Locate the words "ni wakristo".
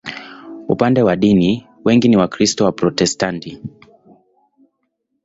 2.09-2.65